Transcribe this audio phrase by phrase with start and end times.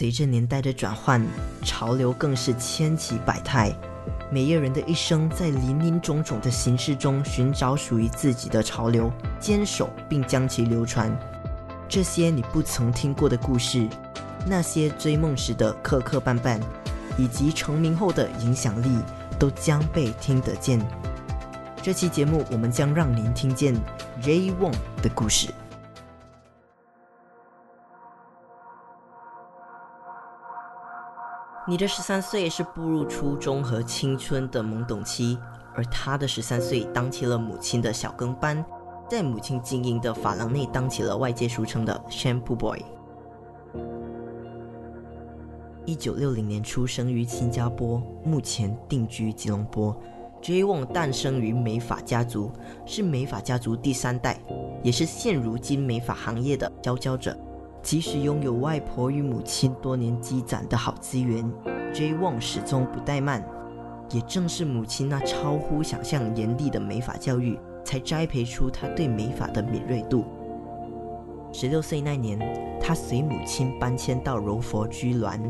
[0.00, 1.22] 随着年代的转换，
[1.62, 3.70] 潮流更是千奇百态。
[4.30, 11.14] 每一个人的一生，在林林种种的形式中寻找属于自己的潮流，坚守并将其流传。
[11.86, 13.86] 这些你不曾听过的故事，
[14.46, 16.58] 那些追梦时的磕磕绊绊，
[17.18, 18.88] 以及成名后的影响力，
[19.38, 20.80] 都将被听得见。
[21.82, 23.74] 这期节目，我们将让您听见
[24.22, 24.72] JAY Wong
[25.02, 25.48] 的故事。
[31.70, 35.38] 你的十三岁是步入初中和青春的懵懂期，
[35.72, 38.64] 而他的十三岁当起了母亲的小跟班，
[39.08, 42.82] 在母亲经营的发廊内当起了外界俗称的 Shampoo Boy。
[45.86, 49.96] 一九六零年出生于新加坡，目前定居吉隆坡。
[50.42, 50.64] J.
[50.64, 52.50] Wong 诞生于美发家族，
[52.84, 54.40] 是美发家族第三代，
[54.82, 57.38] 也是现如今美发行业的佼佼者。
[57.82, 61.50] 即使拥有外婆与母亲多年积攒的好资源
[61.94, 62.14] ，J.
[62.14, 63.44] Wong 始终不怠慢。
[64.12, 70.24] 也正是母亲那超乎想象严厉的美发教育，才栽培出他对美发的敏锐度。
[71.52, 72.38] 十六岁那年，
[72.80, 75.40] 他随母亲搬迁到柔佛居銮，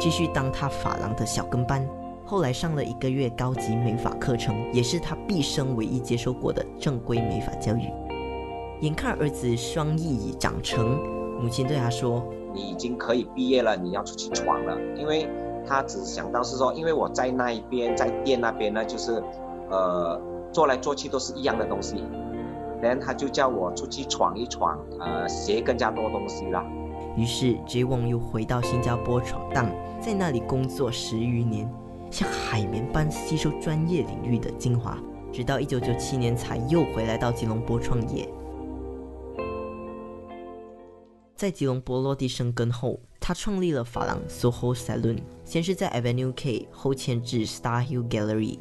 [0.00, 1.86] 继续当他发廊的小跟班。
[2.26, 7.92] 后来上了一个月高级美发课程，也是他毕生唯一接受过的正规美发教育。
[8.80, 10.98] 眼看儿子双翼已长成。
[11.40, 15.28] 母亲对他说：“你已经可以毕业了，你要出去闯了。”因为
[15.66, 19.22] 他只想到是说，因为我在那一边，在店那边呢，就是，
[19.70, 20.20] 呃，
[20.52, 22.04] 做来做去都是一样的东西。
[22.82, 26.62] 然后他就叫我出去闯一闯，呃，学更加多东西了。
[27.16, 27.84] 于是 J.
[27.84, 31.70] Wong 又回到新加坡闯荡，在那里工作十余年，
[32.10, 34.96] 像海绵般吸收专业领域的精华，
[35.32, 38.28] 直到1997年才又回来到吉隆坡创业。
[41.40, 48.58] 在吉隆坡落地生根后，他创立了发廊 SOHO Salon，先是在 Avenue K，后迁至 Star Hill Gallery。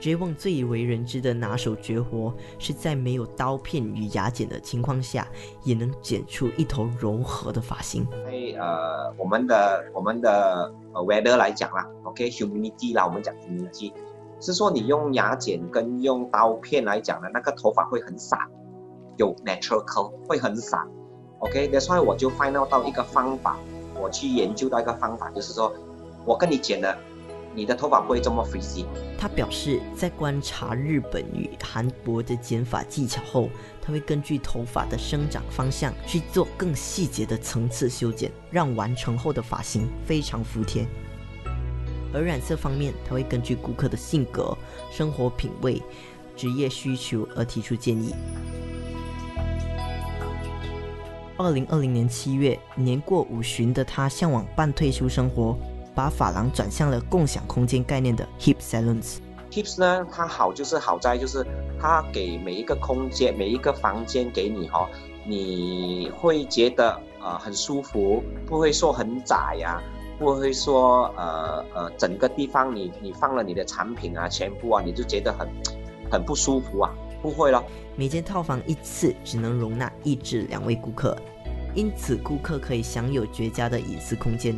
[0.00, 0.16] J.
[0.16, 5.28] Wong 最为人知的拿手绝活，是在没有刀片与牙剪的情况下，
[5.64, 8.06] 也能剪出一头柔和的发型。
[8.10, 13.92] 在呃，我们的我们的 weather 来讲啦，OK，humidity 啦，我们讲 humidity，
[14.40, 18.40] 是说你用牙剪跟用刀片来讲呢，那个头发会很散，
[19.18, 20.88] 有 natural curl 会很散。
[21.44, 23.58] OK，that's why 我就 find out 到一个方法，
[23.94, 25.70] 我去研究到一个方法，就是说，
[26.24, 26.96] 我跟你剪了，
[27.54, 28.86] 你的头发不会这么 frizzy。
[29.18, 33.50] 他表示，在观察日本与韩国的剪发技巧后，
[33.82, 40.86] 他会根据头发的生长方向去做更细节的层次修剪，让完成后的发型非常服帖。
[42.14, 44.56] 而染色方面，他会根据顾客的性格、
[44.90, 45.82] 生活品味、
[46.34, 48.14] 职业需求而提出建议。
[51.36, 55.56] 二零二零年七月，年过五旬的他向往半退休生活，
[55.94, 59.16] 把发廊转向了共享空间概念的 Hip Salons。
[59.50, 61.44] Hips 呢，它好就是好在就是
[61.80, 64.88] 它给每一个空间、每一个房间给你哈，
[65.26, 69.80] 你会觉得呃很舒服，不会说很窄呀，
[70.18, 75.48] 不会说呃呃整个地方你你放了你的产品啊、全部啊，你就觉得很
[76.10, 76.92] 很不舒服啊。
[77.24, 77.64] 不会了，
[77.96, 81.16] 每间套房一次只能容纳一至两位顾客，
[81.74, 84.54] 因此顾客可以享有绝佳的隐私空间。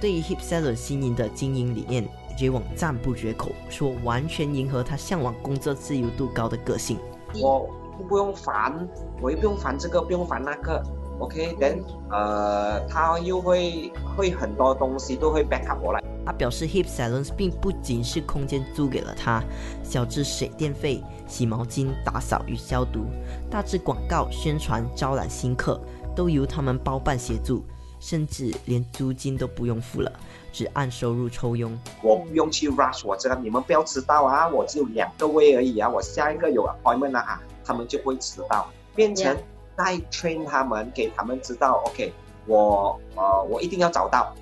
[0.00, 6.98] 对于 Hip Salon 新颖的经营理念，J 网赞不绝口，说完全迎合他向往工作自由度高的个性。
[7.34, 7.68] 我
[8.08, 8.88] 不用烦，
[9.20, 10.80] 我又不用烦这个，不用烦那个。
[11.18, 11.82] OK，then，
[12.12, 16.00] 呃，他又会会很多东西都会 back up 我来。
[16.24, 19.42] 他表示，Hip Salons 并不仅是空间租给了他，
[19.82, 23.06] 小至水电费、洗毛巾、打扫与消毒，
[23.50, 25.80] 大至广告宣传、招揽新客，
[26.14, 27.64] 都由他们包办协助，
[27.98, 30.12] 甚至连租金都不用付了，
[30.52, 31.76] 只按收入抽佣。
[32.02, 39.36] 我不用去 rush，我知道你们不要迟到啊，我只有两个位而已啊，我下一个有 appointment 啊，他们就不会迟到，变成
[39.74, 42.12] 带 train 他们，给他们知道，OK，
[42.46, 44.32] 我呃我一定要找到。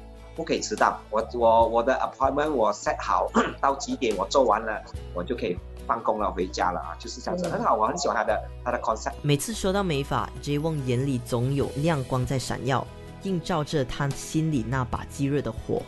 [0.40, 0.98] 不可以迟到。
[1.10, 4.82] 我我我的 appointment 我 set 好 到几点，我做完了，
[5.12, 5.54] 我就可以
[5.86, 6.96] 放工了，回家了啊！
[6.98, 9.12] 就是这样子，很好，我很喜欢他的他的 concept。
[9.20, 10.58] 每次说到美法，J.
[10.58, 12.86] Wong 眼里总有亮光在闪耀，
[13.24, 15.82] 映照着他心里那把激热的火。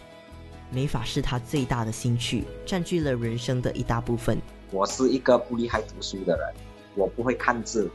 [0.70, 4.38] 美法是他最大的兴趣，占据了人生的一大部分。
[4.70, 6.46] 我是一个不厉害读书的人，
[6.94, 7.90] 我不会看字，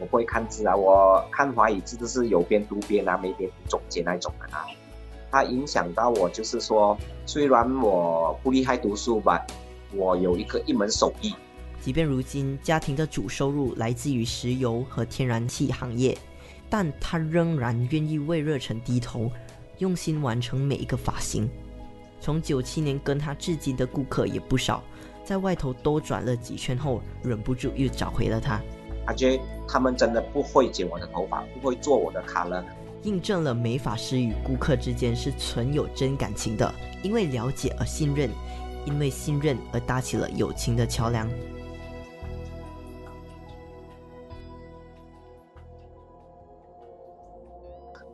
[0.00, 0.74] 我不会看字啊！
[0.74, 4.66] 我看华语字都是有边读边啊，没边读中间那种的啊。
[5.30, 6.96] 它影响到我，就是说，
[7.26, 9.46] 虽然我不厉害读书吧，
[9.94, 11.34] 我有一个一门手艺。
[11.80, 16.16] 即便如今家庭的主收入来自于石油和天然气行业，
[16.68, 19.30] 但他仍然愿意为热忱低头，
[19.78, 21.48] 用心完成每一个发型。
[22.20, 24.82] 从九七年跟他至今的顾客也不少，
[25.24, 28.60] 在外头多转了几圈后，忍不住又找回了他。
[29.06, 32.64] 阿杰，他们真的不会剪我的头发，不会做我的卡了。
[33.04, 36.72] 印证了美发师与顾客之间是存有真感情的，
[37.02, 38.28] 因为了解而信任，
[38.84, 41.28] 因为信任而搭起了友情的桥梁。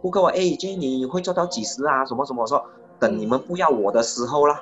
[0.02, 2.04] 顾客问：“哎，建议你会做到几时啊？
[2.04, 2.62] 什么什么？”我说
[3.00, 4.54] ：“等你们不要我的时候了，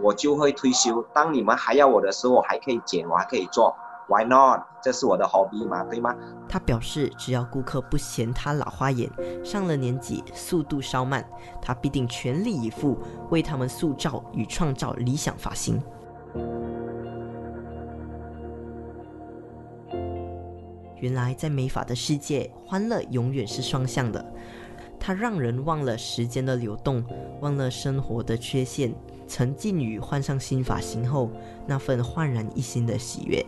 [0.00, 1.04] 我就会退休。
[1.12, 3.76] 当你们还要我的时候，我还可以剪，我还可以做。
[4.08, 4.62] Why not？
[4.82, 6.16] 这是我的 hobby 嘛，对吗？”
[6.48, 9.10] 他表示，只要顾客不嫌他老花眼、
[9.44, 11.28] 上了年纪、速度稍慢，
[11.60, 12.98] 他必定全力以赴
[13.30, 15.82] 为他们塑造与创造理想发型。
[20.98, 24.24] 原来，在美发的世界，欢乐永远是双向的。
[24.98, 27.04] 它让人忘了时间的流动，
[27.40, 28.94] 忘了生活的缺陷，
[29.28, 31.30] 沉浸于换上新发型后
[31.66, 33.44] 那份焕然一新的喜悦。